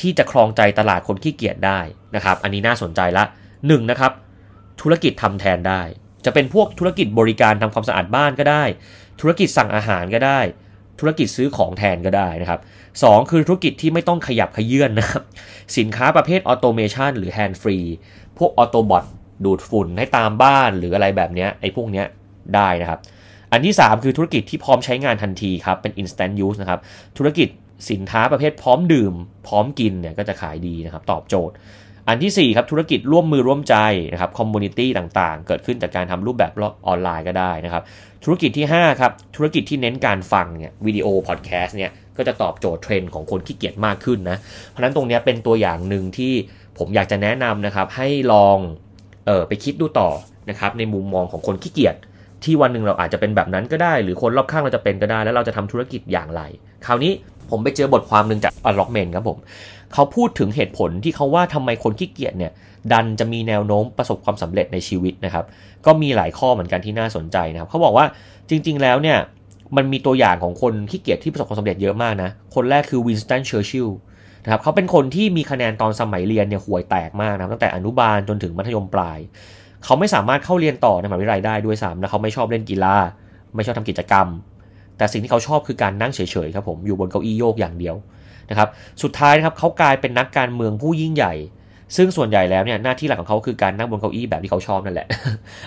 [0.00, 1.80] ที่จะครองใจตลาดคนขี้เกียจได้
[2.14, 3.24] นะครับ อันนี้น่าสนใจละ
[3.56, 4.12] 1นะครับ
[4.80, 5.82] ธุรกิจทำแทนได้
[6.24, 8.64] จะเป็นพวกธุรกิจบริการทำความสะอาดบ้านก็ได้
[9.20, 10.40] ธุรกิจสั่งอาหารก็ได้
[11.00, 12.60] ธุรกิจซื้อของแทนก็ได้นะครับ
[13.02, 15.22] สองคือธุรกิจที่ไม่ต้องขยับเขยื้อนนะครับ
[15.78, 17.78] สินค้าประเภท automation หรือ hands-free
[18.38, 19.04] พวก auto bot
[19.44, 22.06] ดูดฝุ่นให้ตามบ้านหรืออะไรแบบเนี้ยไอ้พวกเนี้ย
[22.54, 23.00] ได้นะครับ
[23.52, 26.80] อันที่ 3 คือธุรกิจที่พร้อมใช้งานทันทีครับ เป็น instant use นะครับ
[27.18, 27.48] ธุรกิจ
[27.90, 29.14] สินค้าประเภทพร้อมดื่ม
[29.46, 31.54] พร้อมกินเนี่ยก็จะขายดีนะครับ ตอบโจทย์
[32.08, 33.76] อันที่ 4 ครับ ธุรกิจร่วมมือร่วมใจ
[34.12, 36.52] นะครับ community ต่างๆ เกิดขึ้นจากการทำรูปแบบ
[36.86, 37.82] ออนไลน์ก็ได้นะครับ
[38.24, 46.32] ธุรกิจที่ 5 ครับ ธุรกิจที่เน้นการฟังเนี่ยวิดีโอพอดแคสต์เนี่ยก็จะตอบโจทย์เทรนด์ของคนขี้เกียจมากขึ้นนะ เพราะฉะนั้นตรงนี้เป็นตัวอย่างหนึ่งที่
[46.78, 48.58] ผมอยากจะแนะนำนะครับ ให้ลอง
[49.26, 50.10] เออไปคิดดูต่อ
[50.50, 51.96] นะครับในมุมมองของคนขี้เกียจ
[52.44, 56.42] ที่วันหนึ่งเราอาจจะเป็นแบบนั้นก็ได้ หรือคนรอบข้างเราจะเป็นก็ได้ แล้วเราจะทำธุรกิจอย่างไร
[56.86, 57.12] คราวนี้
[57.50, 59.38] ผมไปเจอบทความหนึ่งจาก UNLOCKMEN ครับผม
[59.92, 62.52] เขาพูดถึงเหตุผลที่เขาว่าทำไมคนขี้เกียจเนี่ย
[62.92, 65.44] ดันจะมีแนวโน้มประสบความสำเร็จในชีวิตนะครับ
[65.86, 68.06] ก็มีหลายข้อเหมือนกันที่น่าสนใจนะครับ เขาบอกว่า
[68.50, 69.18] จริง ๆ แล้วเนี่ย
[69.76, 73.88] มันมีตัวอย่างของคนขี้เกียจที่ประสบความสำเร็จเยอะมากนะ คนแรกคือวินสตันเชอร์ชิล
[74.44, 79.18] นะครับเขาเป็นคนที่มีคะแนนตอนสมัยเรียนเนี่ยห่วยแตกมากนะตั้งแต่อนุบาลจนถึงมัธยมปลาย
[79.84, 82.96] เขาไม่สามารถเข้าเรียนต่อในมหาวิทยาลัยได้ด้วยซ้ำนะเขาไม่ชอบเล่นกีฬา
[83.54, 84.26] ไม่ชอบทำกิจกรรม
[84.98, 87.96] แต่สิ่งที่เขาชอบคือการนั่งเฉยๆครับผมอยู่บนเก้าอี้โยกอย่างเดียว
[88.50, 88.68] นะครับ
[89.02, 91.34] สุดท้ายนะครับเขากลายเป็นนักการเมืองผู้ยิ่งใหญ่
[91.96, 95.06] ซึ่งส่วนใหญ่แล้วเนี่ยหน้าที่หลักของเขาคือการนั่งบนเก้าอี้แบบที่เขาชอบนั่นแหละ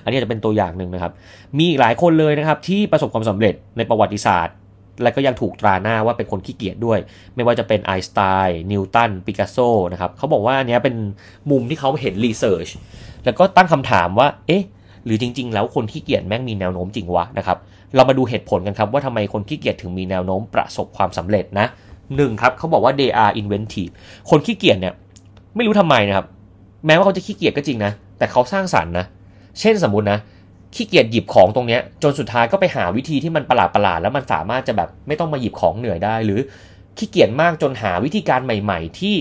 [0.04, 1.12] อันนี้จะเป็นตัวอย่างหนึ่งนะครับ
[1.58, 4.56] มีอีกหลายคนเลยนะครับที่ประสบความสำเร็จในประวัติศาสตร์
[5.04, 7.00] และก็ยังถูกตราหน้าว่าเป็นคนขี้เกียจด้วย
[7.36, 9.58] ไม่ว่าจะเป็นไอน์สไตน์นิวตันปิกัสโซ
[9.92, 10.96] นะครับเขาบอกว่าอันนี้เป็น
[11.52, 12.68] มุมที่เขาเห็น research
[13.26, 14.64] แล้วก็ตั้งคำถามว่าเอ๊ะ
[15.06, 17.58] หรือจริง ๆ แล้วคนขี้เกียจแม่งมีแนวโน้มจริงวะนะครับ
[17.96, 21.68] เรามาดูเหตุผลกันครับว่าทำไมคนขี้เกียจถึงมีแนวโน้มประสบความสำเร็จนะ
[22.16, 23.92] หนึ่งครับเขาบอกว่า they are inventive
[24.30, 24.94] คนขี้เกียจเนี่ย
[25.56, 26.26] ไม่รู้ทำไมนะครับ
[26.86, 29.06] แม้ว่าเขาจะขี้เกียจก็จริงนะ แต่เขาสร้างสรรค์นะ
[29.60, 30.20] เช่นสมมุตินะ
[30.76, 36.40] ขี้เกียจหยิบของตรงเนี้ยจนสุดท้ายก็ไปหาวิธีที่มันประหลาดประหลาดแล้วมันสามารถจะแบบไม่ต้องมาหยิบของเหนื่อยได้ หรือ
[36.98, 39.16] ขี้เกียจมากจนหาวิธีการใหม่ ๆ ที่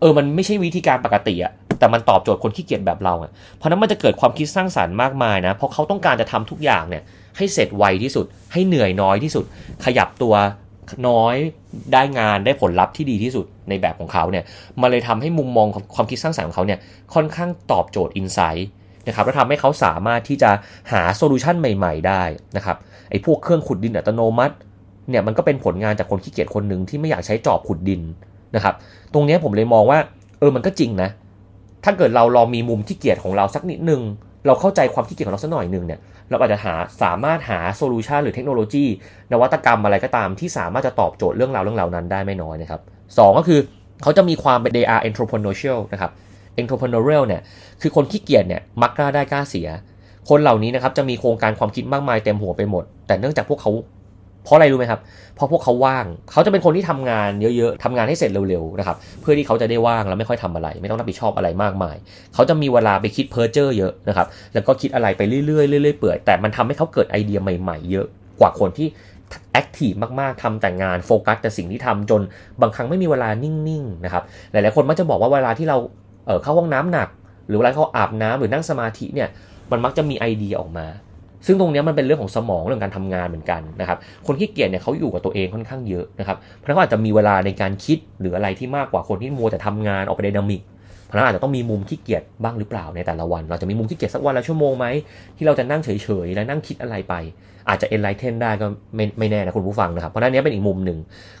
[0.00, 7.02] เออมันไม่ใช่วิธีการปกติอะแต่มันตอบโจทย์คนขี้เกียจแบบเราอะเพราะนั้นมันจะเกิดความคิดสร้างสรรค์มากมายนะเพราะเขาต้องการจะทำทุกอย่างเนี่ย
[7.36, 9.44] ให้เสร็จไวที่สุด ให้เหนื่อยน้อยที่สุด
[9.84, 10.34] ขยับตัว
[11.08, 11.34] น้อย
[11.92, 14.44] ได้งานได้ผลลัพธ์ที่ดีที่สุดในแบบของเขาเนี่ย
[14.80, 16.78] มาเลยทำให้มุมมองของความคิดสร้างสรรค์ของเขาเนี่ย
[17.14, 18.68] ค่อนข้างตอบโจทย์ insight
[19.06, 20.50] นะครับแล้วทำให้เขาสามารถที่จะ
[20.92, 22.22] หา solution ใหม่ ๆ ได้
[22.56, 22.76] นะครับ
[23.10, 24.54] ไอ้พวกเครื่องขุดดินอัตโนมัติ
[25.10, 28.00] เนี่ยมันก็เป็นผลงานจากคนขี้เกียจคนหนึ่งที่ไม่อยากใช้จอบขุดดิน
[28.56, 28.74] นะครับ
[29.14, 29.98] ตรงนี้ผมเลยมองว่า
[30.38, 31.08] เออมันก็จริงนะ
[31.84, 34.00] ถ้าเกิดเราลองมีมุมขี้เกียจของเราสักนิดนึง
[34.46, 35.98] เราเข้าใจความขี้เกียจของเราสักหน่อยหนึ่งเนี่ย
[36.30, 38.84] เราอาจจะหาสามารถหาโซลูชันหรือเทคโนโลยี
[39.32, 42.80] นวัตกรรมอะไรก็ตามที่สามารถจะตอบโจทย์เรื่องราวเรื่องราวนั้นได้ไม่น้อยนะครับ
[43.16, 43.60] สก็คือ
[44.02, 46.10] เขาจะมีความเป็น they are entrepreneurial นะครับ
[46.60, 47.42] entrepreneurial เนี่ย
[47.82, 49.68] คือคนขี้เกียจเนี่ยมักกล้าได้กล้าเสีย
[50.28, 53.70] คนเหล่านี้นะครับจะมีโครงการความคิดมากมายเต็มหัวไปหมด แต่เนื่องจากพวกเขา
[54.46, 55.00] เพราะอะไรรู้ไหมครับ
[55.36, 61.96] เพราะพวกเขาว่าง เขาจะเป็นคนที่ทำงานเยอะๆทำงานให้เสร็จเร็วๆนะครับ เพื่อที่เขาจะได้ว่างแล้วไม่ค่อยทำอะไร ไม่ต้องรับผิดชอบอะไรมากมาย
[62.34, 68.06] เขาจะมีเวลาไปคิดเพ้อเจ้อเยอะนะครับ แล้วก็คิดอะไรไปเรื่อยๆเรื่อยเปื่อยแต่มันทำให้เขาเกิดไอเดียใหม่ๆ เยอะ
[68.40, 68.88] กว่าคนที่
[69.52, 72.20] active มากๆทำแต่งานโฟกัสแต่สิ่งที่ทำจน
[72.60, 77.08] บางครั้งไม่มีเวลานิ่งๆนะครับ หลายๆคนมักจะบอกว่าเวลาที่เราเข้าห้องน้ำหนัก
[77.48, 79.28] หรือเวลาเขาอาบน้ำหรือนั่งสมาธิเนี่ย
[79.70, 80.86] มันมักจะมีไอเดียออกมา
[81.46, 90.62] ซึ่งตรงนี้มันเป็นเรื่องของสมองเรื่องการทำงานเหมือนกันนะครับคนขี้เกียจเนี่ยเขาอยู่กับตัวเองค่อนข้างเยอะนะครับเพราะเขาอาจจะมีเวลาในการคิดหรืออะไรที่มากกว่าคนที่มัวแต่ทำงานออกไปไดนามิก
[91.06, 94.86] เพราะนั้นอาจจะต้องมีมุมขี้เกียจบ้างหรือเปล่าในแต่ละวัน เราจะมีมุมขี้เกียจสักวันละชั่วโมงไหม
[95.36, 97.14] ที่เราจะนั่งเฉยๆและนั่งคิดอะไรไป
[97.68, 100.98] อาจจะ enlighten ได้ก็ไม่ไม่แน่นะคุณผู้ฟังนะครับ เพราะนั้นนี้เป็นอีกมุมหนึ่ง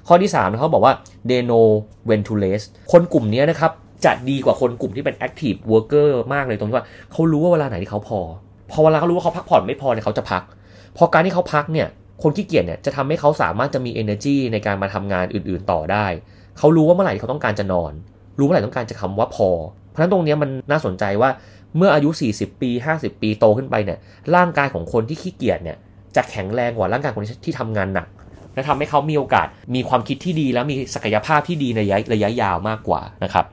[0.08, 0.92] ข้อที่3เขาบอกว่า
[1.28, 1.66] they know
[2.08, 3.72] when to rest คนกลุ่มนี้นะครับ
[4.04, 8.20] จะดีกว่าคนกลุ่มที่เป็น active worker มากเลยตรงที่ว่าเขารู้ว่าเวลาไหนที่เขาพอ
[8.70, 10.42] พอเวลาเขารู้ว่าเขาพักผ่อนไม่พอเนี่ยเขาจะพัก
[10.96, 11.88] พอการที่เขาพักเนี่ย
[12.22, 16.06] คนขี้เกียจเนี่ยจะทำให้เขาสามารถจะมี energy ในการมาทำงานอื่นๆต่อได้
[16.58, 17.92] เขารู้ว่าเมื่อไหร่เขาต้องการจะนอน
[18.38, 19.48] รู้เมื่อไหร่ต้องการจะคำว่าพอ
[19.88, 21.30] เพราะฉะนั้นตรงนี้มันน่าสนใจว่า
[21.76, 23.98] เมื่ออายุ 40 ปี 50 ปีโตขึ้นไปเนี่ย
[24.36, 25.76] ร่างกายของคนที่ขี้เกียจเนี่ย
[26.16, 28.08] จะแข็งแรงกว่าร่างกายคนที่ทำงานหนัก
[28.54, 33.44] และทำให้เขามีโอกาสมีความคิดที่ดีแล้วมีศักยภาพที่ดีในระยะระยะยาวมากกว่านะครับ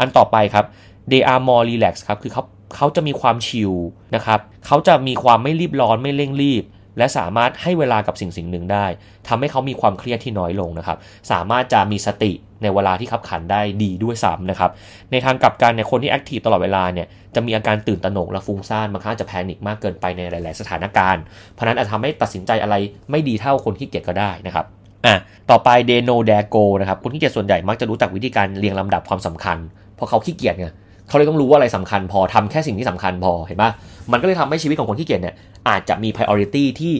[0.00, 0.64] อันต่อไปครับ
[1.10, 2.42] they are more relax ครับ คือเขา
[2.76, 3.72] เขาจะมีความชิล
[4.14, 6.64] นะครับเขาจะมีความไม่รีบร้อนไม่เร่งรีบ
[6.98, 8.86] และสามารถให้เวลากับสิ่งสิ่งหนึ่งได้
[9.28, 10.98] ทำให้เขามีความเครียดที่น้อยลงนะครับ
[11.30, 12.32] สามารถจะมีสติ
[12.62, 14.70] ในเวลาที่ขับขันได้ดีด้วยซ้ำนะครับ
[15.10, 22.74] ในทางกลับกันเนี่ยคนที่แอคทีฟตลอดเวลาเนี่ยจะมีอาการตื่นตระหนกและฟุ้งซ่านบางครั้งจะแพนิคมากเกินไปในหลาย ๆ สถานการณ์ เพราะนั้นอาจทำให้ตัดสินใจอะไร
[23.10, 24.64] ไม่ดีเท่าคนที่เกียจก็ได้นะครับ
[25.06, 25.14] อะ
[25.50, 29.58] ต่อไปเดโนเดโกนะครับคนที่เกียจส่วนใหญ่มักจะรู้จักวิธีการเรียงลำดับความสำคัญ
[29.94, 30.66] เพราะเขาขี้เกียจไง
[31.08, 33.70] เขาเลยต้องรู้ว่าอะไรสำคัญพอทำแค่สิ่งที่สำคัญพอเห็นปะ
[34.12, 35.34] มันก็เลยทำให้ชีวิตของคนที่เกียจเนี่ย
[35.68, 36.94] อาจจะมี priority ที่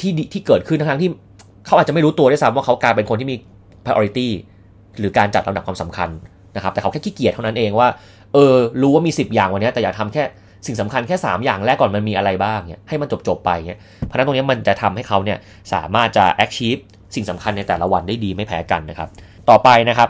[0.00, 1.10] ที่ที่เกิดขึ้นทั้งที่
[1.66, 3.36] เขาอาจจะไม่รู้ตัวด้วยซ้ำว่าเขากลายเป็นคนที่มี
[3.84, 4.28] priority
[4.98, 6.08] หรือการจัดลำดับความสำคัญ
[6.56, 7.88] นะครับ แต่เขาแค่ขี้เกียจเท่านั้นเองว่า
[8.34, 10.22] เออรู้ว่ามี 10 อย่างวันนี้แต่อยากทำแค่
[10.66, 15.38] สิ่งสำคัญแค่ 3 อย่างแรกก่อนมันมีอะไรบ้างเนี่ยให้มันจบจบไปเนี่ยเพราะนั้นตรงนี้มันจะทำให้เขาเนี่ย
[15.72, 16.80] สามารถจะ achieve
[17.14, 19.08] สิ่งสำคัญในแต่ละวันได้ดีไม่แพ้กันนะครับ
[19.50, 20.08] ต่อไปนะครับ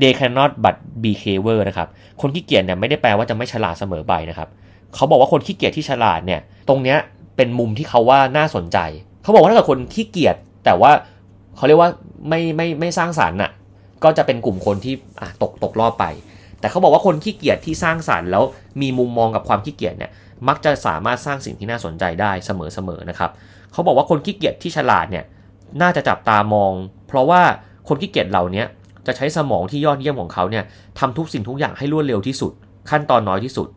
[0.00, 1.88] they cannot but be clever นะครับ
[2.20, 4.48] คนขี้เกียจเนี่ยไม่ได้แปลว่าจะไม่ฉลาดเสมอไปนะครับ
[4.94, 6.98] เขาบอกว่าคนขี้เกียจที่ฉลาดเนี่ย ตรงเนี้ย
[7.36, 8.78] เป็นมุมที่เขาว่าน่าสนใจ
[9.22, 10.90] เขาบอกว่าถ้าเกิดคนขี้เกียจแต่ว่า
[11.56, 11.90] เขาเรียกว่า
[12.28, 13.50] ไม่ไม่ไม่สร้างสารรค์น่ะ
[14.04, 16.04] ก็จะเป็นกลุ่มคนที่อะตกตกรอบไป
[16.60, 18.44] แต่เขาบอกว่าคนขี้เกียจที่สร้างสรรค์แล้ว
[18.80, 20.10] มีมุมมองกับความขี้เกียจเนี่ย
[20.48, 23.30] มักจะสามารถสร้างสิ่งที่น่าสนใจได้เสมอๆนะครับ
[23.72, 25.24] เขาบอกว่าคนขี้เกียจที่ฉลาดเนี่ย
[25.82, 26.72] น่าจะจับตามอง
[27.08, 27.40] เพราะว่า
[27.88, 28.64] คนขี้เกียจเหล่านี้
[29.06, 30.64] จะใช้สมองที่ยอดเยี่ยมของเขาเนี่ย
[30.98, 32.52] ทำทุกสิ่งทุกอย่างให้รวดเร็วที่สุด
[32.90, 33.68] ขั้นตอนน้อยที่สุด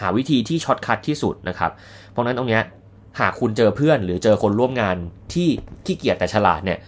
[0.00, 1.70] หาวิธีที่ shortcut ที่สุดนะครับ
[2.10, 2.60] เพราะนั้นตรงนี้
[3.20, 4.96] หากคุณเจอเพื่อนหรือเจอคนร่วมงาน
[5.32, 5.48] ที่
[5.86, 6.78] ขี้เกียจแต่ฉลาดเนี่ย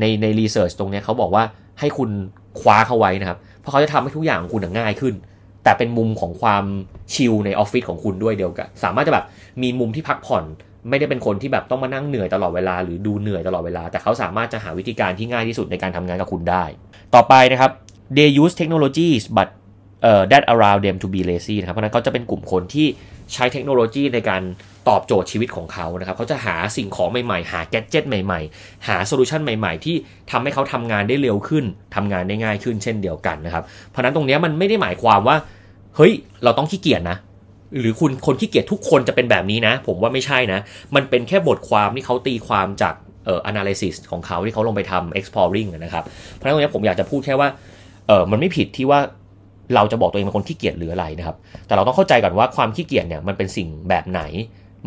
[0.00, 1.44] ในใน research ตรงนี้เขาบอกว่า
[1.80, 2.10] ให้คุณ
[2.60, 5.14] คว้าเขาไว้นะครับ เพราะเขาจะทำให้ทุกอย่างของคุณง่ายขึ้น
[5.64, 6.64] แต่เป็นมุมของความ
[7.14, 9.24] chill ในออฟฟิศของคุณด้วยเดียวกัน สามารถจะแบบ
[9.62, 10.44] มีมุมที่พักผ่อน
[10.88, 16.64] ไม่ได้เป็นคนที่แบบต้องมานั่งเหนื่อยตลอดเวลาหรือดูเหนื่อยตลอดเวลา แต่เขาสามารถจะหาวิธีการที่ง่ายที่สุดในการทำงานกับคุณได้
[17.14, 17.70] ต่อไปนะครับ
[18.16, 19.48] they use technologies but
[20.08, 22.86] uh, that allow them to be lazy นะครับเพราะนั้นเขาจะเป็นกลุ่มคนที่
[23.32, 24.42] ใช้เทคโนโลยีในการ
[24.88, 29.96] ตอบโจทย์ชีวิตของเขานะครับเขาจะหาสิ่งของใหม่ๆ หา gadget ใหม่ๆ หา solution ใหม่ๆ ที่
[30.30, 35.36] ทำให้เขาทำงานได้เร็วขึ้นทำงานได้ง่ายขึ้นเช่นเดียวกันนะครับ เพราะนั้นตรงนี้มันไม่ได้หมายความว่า
[35.96, 36.12] เฮ้ย
[36.44, 37.16] เราต้องขี้เกียจนะ
[37.80, 40.60] หรือคุณคนขี้เกียจทุกคนจะเป็นแบบนี้นะ ผมว่าไม่ใช่นะ
[40.94, 47.48] มันเป็นแค่บทความที่เขาตีความจากเอ่อ analysis ของเขาที่เขาลงไปทำ exploring นะครับ เพราะฉะนั้นตรงนี้ผมอยากจะพูดแค่ว่า
[48.06, 49.00] เออมันไม่ผิดที่ว่า
[49.74, 54.22] เราจะบอกตัวเองเป็นคนขี้เกียจหรืออะไรนะครับ แต่เราต้องเข้าใจก่อนว่าความขี้เกียจเนี่ยมันเป็นสิ่งแบบไหน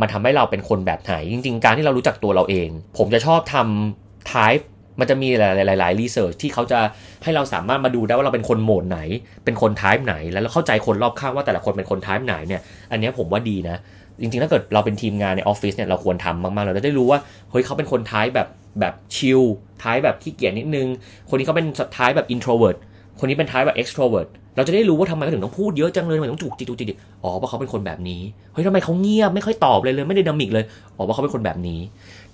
[0.01, 4.63] มันทำให้เราเป็นคนแบบไหน จริง ๆ การที่เรารู้จักตัวเราเอง ผมจะชอบทำ type
[4.99, 5.43] มันจะมีห
[5.83, 6.79] ลายๆ research ที่เขาจะ
[7.23, 8.99] ให้เราสามารถมาดูได้ว่าเราเป็นคนโหมดไหน
[9.45, 13.77] เป็นคน type ไหน แล้วเราเข้าใจคนรอบข้างว่าแต่ละคนเป็นคน type ไหนเนี่ย อันนี้ผมว่าดีนะ
[14.21, 17.19] จริงๆ ถ้าเกิดเราเป็นทีมงานในออฟฟิศเนี่ยเราควรทำมากๆ เราจะได้รู้ว่า
[17.51, 18.47] เฮ้ยเขาเป็นคน type แบบ
[18.79, 19.41] แบบ chill
[19.83, 20.87] type แบบขี้เกียจนิดนึง
[21.29, 22.77] คนนี้เขาเป็น type แบบ introvert
[23.19, 28.21] คนนี้เป็นท้ายแบบ extrovert เราจะได้รู้ว่าทำไมเขาถึงต้องพูดเยอะจังเลยทำไมต้องจุกจิกจุกจิกอ๋อเพราะเขาเป็นคนแบบนี้
[28.53, 31.79] เฮ้ยทำไมเขาเงียบไม่ค่อยตอบเลยเลยไม่ได้ดามิกเลยอ๋อเพราะเขาเป็นคนแบบนี้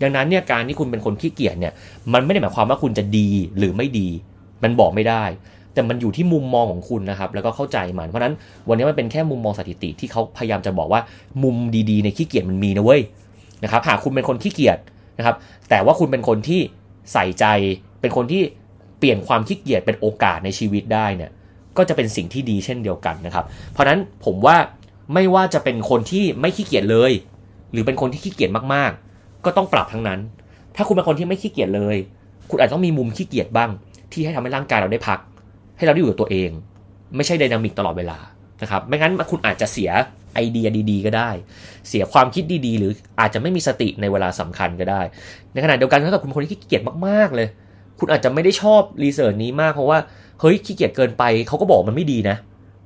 [0.02, 1.74] ดังนั้นเนี่ยการที่คุณเป็นคนขี้เกียจเนี่ย
[2.14, 4.08] มันไม่ได้หมายความว่าคุณจะดีหรือไม่ดี
[4.64, 5.24] มันบอกไม่ได้
[5.74, 8.34] แต่มันอยู่ที่มุมมองของคุณนะครับแล้วก็เข้าใจมัน เพราะฉะนั้น
[8.70, 11.02] วันนี้มันเป็นแค่มุมมองสถิติที่เขาพยายามจะบอกว่า
[11.44, 11.56] มุม
[11.90, 13.02] ดีๆ ในขี้เกียจมันมีนะเว้ย
[13.64, 14.78] นะครับหากคุณเป็นคนขี้เกียจ
[15.18, 15.36] นะครับ
[15.70, 16.62] แต่ว่าคุณเป็นคนที่
[17.14, 17.46] ใส่ใจ
[18.02, 18.42] เป็นคนที่
[19.00, 21.32] เปลี่ยนความขี้เกียจเป็นโอกาสในชีวิตได้เนี่ย
[21.78, 24.58] ก็จะเป็นสิ่งที่ดีเช่นเดียวกันนะครับ เพราะนั้นผมว่า
[25.14, 27.12] ไม่ว่าจะเป็นคนที่ไม่ขี้เกียจเลย
[27.72, 30.20] หรือเป็นคนที่ขี้เกียจมากๆ ก็ต้องปรับทั้งนั้น
[30.76, 31.98] ถ้าคุณเป็นคนที่ไม่ขี้เกียจเลย
[32.50, 33.70] คุณอาจต้องมีมุมขี้เกียจบ้าง
[34.12, 35.20] ที่ให้ทำให้ร่างกายเราได้พัก
[35.78, 36.50] ให้เราได้อยู่กับตัวเอง
[37.16, 38.18] ไม่ใช่ไดนามิกตลอดเวลา
[38.62, 39.92] นะครับไม่งั้นคุณอาจจะเสีย
[40.34, 41.30] ไอเดียดี ๆ ก็ได้
[41.90, 45.02] เสียความคิดดีๆ หรืออาจจะไม่มีสติในเวลาสำคัญก็ได้
[45.54, 47.48] ในขณะเดียวกันถ้าเกิดคุณคนที่ขี้เกียจมากๆเลย
[48.00, 49.98] คุณอาจจะไม่ได้ชอบ research นี้มากเพราะว่า
[50.40, 52.38] เฮ้ยขี้เกียจเกินไปเขาก็บอกมันไม่ดีนะ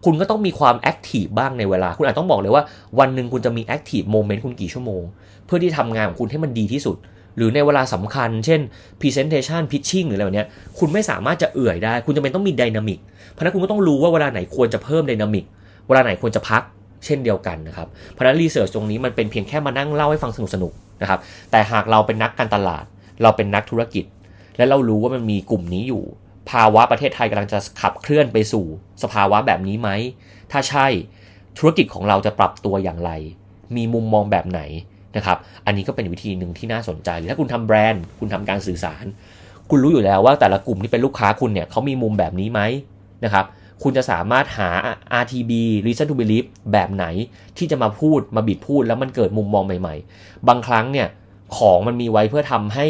[0.05, 2.63] คุณก็ต้องมีความ active บ้างในเวลา คุณอาจต้องบอกเลยว่า
[2.99, 5.01] วันหนึ่งคุณจะมี active moment คุณกี่ชั่วโมง
[5.45, 6.97] เพื่อที่ทำงานของคุณให้มันดีที่สุด
[7.35, 8.59] หรือในเวลาสำคัญ เช่น
[9.01, 10.45] Presentation Pitching หรืออะไรแบบนี้
[10.79, 12.99] คุณไม่สามารถจะเอื่อยได้ คุณจะเป็นต้องมี dynamic
[13.31, 15.45] เพราะนั้นคุณก็ต้องรู้ว่าเวลาไหนควรจะเพิ่ม dynamic
[15.87, 16.63] เวลาไหนควรจะพัก
[17.05, 21.19] เช่นเดียวกันนะครับ เพราะฉะนั้น research ตรงนี้มันเป็นเพียงแค่มานั่งเล่าให้ฟังสนุกๆนะครับ
[21.51, 22.83] แต่หากเราเป็นนักการตลาด
[23.23, 24.03] เราเป็นนักธุรกิจ
[24.59, 26.03] และเรารู้ว่ามันมีกลุ่มนี้อยู่
[26.51, 28.65] ภาวะประเทศไทยกำลังจะขับเคลื่อนไปสู่
[29.03, 29.89] สภาวะแบบนี้ไหม
[30.51, 30.87] ถ้าใช่
[31.57, 33.11] ธุรกิจของเราจะปรับตัวอย่างไร
[33.75, 34.61] มีมุมมองแบบไหน
[35.17, 39.05] นะครับ อันนี้ก็เป็นวิธีหนึ่งที่น่าสนใจ ถ้าคุณทำแบรนด์ คุณทำการสื่อสาร
[39.69, 42.61] คุณรู้อยู่แล้วว่าแต่ละกลุ่มที่เป็นลูกค้าคุณเนี่ยเขามีมุมแบบนี้ไหม
[43.25, 43.45] นะครับ
[43.83, 44.69] คุณจะสามารถหา
[45.21, 45.51] RTB
[45.85, 47.05] reason to believe แบบไหน
[47.57, 51.07] ที่จะมาพูดมาบิดพูดแล้วมันเกิดมุมมองใหม่ ๆ บางครั้งเนี่ย
[51.57, 52.85] ของมันมีไว้เพื่อทำให้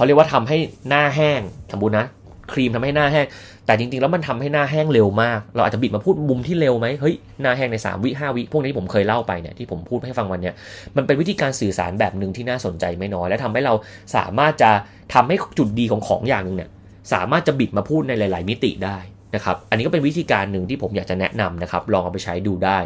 [0.00, 0.58] เขาเรียกว่าทำให้
[0.88, 1.40] หน้าแห้ง
[1.72, 2.06] สมบูรณ์นะ
[2.52, 3.26] ครีมทำให้หน้าแห้ง
[3.66, 10.54] แต่จริงๆ แล้วมันทำให้หน้าแห้งเร็วมาก เราอาจจะบิดมาพูดมุมที่เร็วไหมเฮ้ยหน้าแห้งใน 3 วิ5วิพวกนี้ที่ผมเคยเล่าไปเนี่ยที่ผมพูดให้ฟังวันเนี้ย
[10.96, 13.74] มันเป็นวิธีการสื่อสารแบบหนึ่งที่น่าสนใจไม่น้อย และทำให้เรา
[14.16, 14.70] สามารถจะ
[15.14, 16.70] ทำให้จุดดีของของอย่างหนึ่งเนี่ย
[17.12, 18.98] สามารถจะบิดมาพูดในหลาย ๆ มิติได้
[19.34, 22.78] นะครับอันนี้ก็เป็นวิธีการหนึ่งที่ผมอยากจะแนะนำนะครับลองเอาไปใช้ดูได้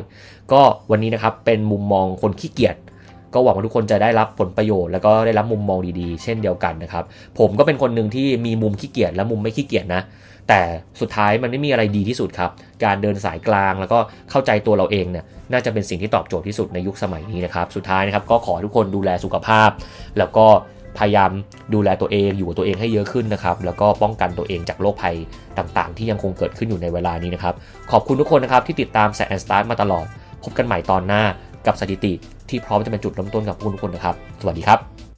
[0.52, 2.76] ก็วันนี้นะครับเป็นมุมมองคนขี้เกียจ
[3.34, 7.04] ก็หวังว่าทุกคนจะได้รับผลประโยชน์แล้วก็ได้รับมุมมองดีๆ เช่นเดียวกันนะครับ
[7.38, 10.02] ผมก็เป็นคนหนึ่งที่มีมุมขี้เกียจและมุมไม่ขี้เกียจนะ
[10.48, 10.60] แต่
[11.00, 12.50] สุดท้ายมันไม่มีอะไรดีที่สุดครับ
[12.84, 13.98] การเดินสายกลางแล้วก็
[14.30, 19.70] เข้าใจตัวเราเองเนี่ยน่าจะเป็นสิ่งที่ตอบโจทย์ที่สุดในยุคสมัยนี้นะครับสุดท้ายนะครับก็ขอทุกคนดูแลสุขภาพ
[20.18, 20.46] แล้วก็
[20.98, 21.30] พยายาม
[21.74, 25.16] ดูแลตัวเองอยู่กับตัวเองให้เยอะขึ้นนะครับ แล้วก็ป้องกันตัวเองจากโรคภัย
[25.58, 27.54] ต่างๆ ที่ยังคงเกิดขึ้นอยู่ในเวลานี้นะครับ
[27.92, 30.06] ขอบคุณทุกคนนะครับที่ติดตามแซนด์สตาร์มาตลอด
[30.42, 31.22] พบกันใหม่ตอนหน้า
[31.66, 32.12] กับสถิติ
[32.48, 34.93] ที่พร้อมจะเป็นจุดเริ่มต้นกับคุณทุกคนนะครับ สวัสดีครับ